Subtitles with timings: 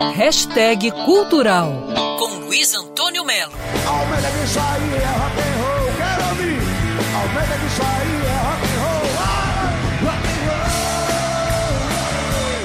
[0.00, 1.72] Hashtag Cultural
[2.20, 3.52] com Luiz Antônio Melo.
[3.84, 6.56] Aumenta que isso aí é rock and roll, quero ouvir.
[7.16, 9.74] Aumenta que isso aí é rock and roll, ah,
[10.04, 10.46] rock and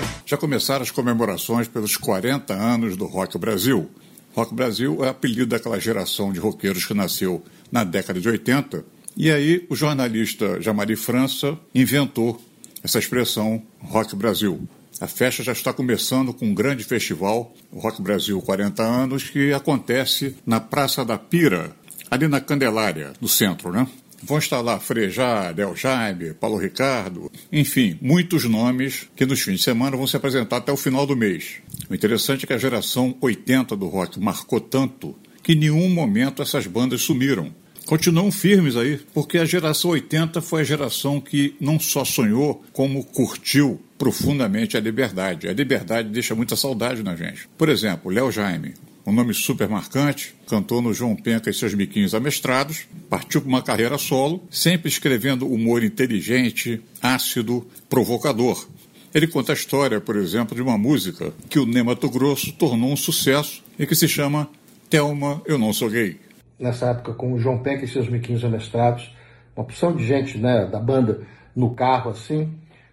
[0.00, 0.22] roll.
[0.24, 3.90] Já começaram as comemorações pelos 40 anos do Rock Brasil.
[4.34, 8.86] Rock Brasil é apelido daquela geração de roqueiros que nasceu na década de 80.
[9.14, 12.40] E aí o jornalista Jamari França inventou
[12.82, 14.66] essa expressão Rock Brasil.
[15.00, 19.52] A festa já está começando com um grande festival, o Rock Brasil 40 anos, que
[19.52, 21.70] acontece na Praça da Pira,
[22.10, 23.86] ali na Candelária, no centro, né?
[24.20, 29.62] Vão estar lá Frejá, Del Jaime, Paulo Ricardo, enfim, muitos nomes que nos fins de
[29.62, 31.58] semana vão se apresentar até o final do mês.
[31.88, 36.42] O interessante é que a geração 80 do rock marcou tanto que em nenhum momento
[36.42, 37.54] essas bandas sumiram
[37.88, 43.02] continuam firmes aí, porque a geração 80 foi a geração que não só sonhou, como
[43.02, 45.48] curtiu profundamente a liberdade.
[45.48, 47.48] A liberdade deixa muita saudade na gente.
[47.58, 48.74] Por exemplo, Léo Jaime,
[49.04, 53.62] um nome super marcante, cantou no João Penca e seus biquinhos amestrados, partiu para uma
[53.62, 58.68] carreira solo, sempre escrevendo humor inteligente, ácido, provocador.
[59.12, 62.96] Ele conta a história, por exemplo, de uma música que o Nemato Grosso tornou um
[62.96, 64.48] sucesso e que se chama
[64.88, 69.14] Thelma, Eu Não Sou Gay nessa época com o João Penck e seus miquinhos amestrados,
[69.56, 71.22] uma porção de gente né, da banda
[71.54, 72.52] no carro assim,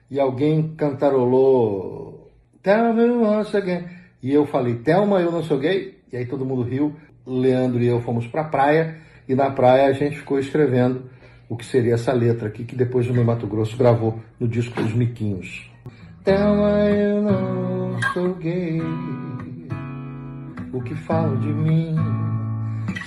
[0.09, 2.15] e alguém cantarolou
[2.65, 3.85] Tell me once again.
[4.23, 5.99] E eu falei, Thelma, eu não sou gay?
[6.11, 6.95] E aí todo mundo riu.
[7.27, 8.97] Leandro e eu fomos para a praia,
[9.27, 11.09] e na praia a gente ficou escrevendo
[11.49, 14.81] o que seria essa letra aqui, que depois o meu Mato Grosso gravou no disco
[14.81, 15.71] dos Miquinhos.
[16.23, 18.81] Thelma, eu não sou gay,
[20.73, 21.95] o que falo de mim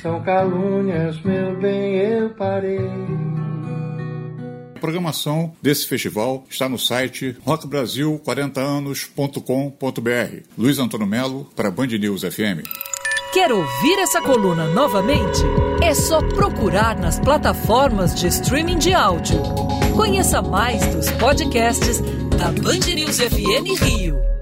[0.01, 3.38] são calúnias, meu bem, eu parei.
[4.79, 10.43] A programação desse festival está no site rockbrasil40anos.com.br.
[10.57, 12.63] Luiz Antônio Melo para Band News FM.
[13.33, 15.43] Quer ouvir essa coluna novamente?
[15.83, 19.43] É só procurar nas plataformas de streaming de áudio.
[19.97, 22.01] Conheça mais dos podcasts
[22.39, 24.38] da Band News FM Rio.